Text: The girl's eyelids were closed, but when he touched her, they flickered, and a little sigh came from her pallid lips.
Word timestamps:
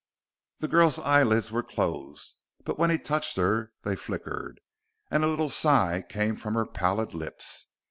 The 0.61 0.67
girl's 0.67 0.97
eyelids 0.97 1.51
were 1.51 1.61
closed, 1.61 2.37
but 2.63 2.79
when 2.79 2.89
he 2.89 2.97
touched 2.97 3.37
her, 3.37 3.71
they 3.83 3.95
flickered, 3.95 4.59
and 5.11 5.23
a 5.23 5.27
little 5.27 5.47
sigh 5.47 6.01
came 6.01 6.35
from 6.35 6.55
her 6.55 6.65
pallid 6.65 7.13
lips. 7.13 7.67